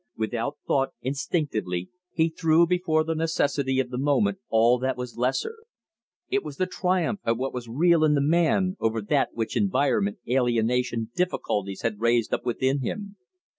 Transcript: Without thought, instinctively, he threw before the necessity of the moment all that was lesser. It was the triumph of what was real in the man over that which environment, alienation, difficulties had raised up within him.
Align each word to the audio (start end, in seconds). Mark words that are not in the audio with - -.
Without 0.17 0.57
thought, 0.67 0.93
instinctively, 1.03 1.91
he 2.11 2.27
threw 2.29 2.65
before 2.65 3.03
the 3.03 3.13
necessity 3.13 3.79
of 3.79 3.91
the 3.91 3.99
moment 3.99 4.39
all 4.49 4.79
that 4.79 4.97
was 4.97 5.15
lesser. 5.15 5.57
It 6.27 6.43
was 6.43 6.57
the 6.57 6.65
triumph 6.65 7.19
of 7.23 7.37
what 7.37 7.53
was 7.53 7.69
real 7.69 8.03
in 8.03 8.15
the 8.15 8.19
man 8.19 8.77
over 8.79 8.99
that 8.99 9.35
which 9.35 9.55
environment, 9.55 10.17
alienation, 10.27 11.11
difficulties 11.15 11.83
had 11.83 11.99
raised 12.01 12.33
up 12.33 12.43
within 12.47 12.79
him. 12.79 13.15